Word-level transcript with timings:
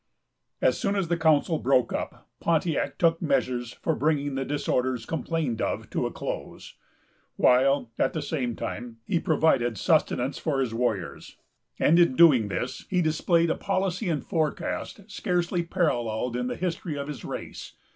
As 0.63 0.79
soon 0.79 0.95
as 0.95 1.09
the 1.09 1.15
council 1.15 1.59
broke 1.59 1.93
up, 1.93 2.27
Pontiac 2.39 2.97
took 2.97 3.21
measures 3.21 3.71
for 3.73 3.93
bringing 3.93 4.33
the 4.33 4.43
disorders 4.43 5.05
complained 5.05 5.61
of 5.61 5.91
to 5.91 6.07
a 6.07 6.11
close, 6.11 6.73
while, 7.35 7.91
at 7.99 8.13
the 8.13 8.21
same 8.23 8.55
time, 8.55 8.97
he 9.05 9.19
provided 9.19 9.77
sustenance 9.77 10.39
for 10.39 10.59
his 10.59 10.73
warriors; 10.73 11.35
and, 11.77 11.99
in 11.99 12.15
doing 12.15 12.47
this, 12.47 12.87
he 12.89 13.03
displayed 13.03 13.51
a 13.51 13.55
policy 13.55 14.09
and 14.09 14.25
forecast 14.25 15.01
scarcely 15.11 15.61
paralleled 15.61 16.35
in 16.35 16.47
the 16.47 16.55
history 16.57 16.97
of 16.97 17.07
his 17.07 17.23
race. 17.23 17.73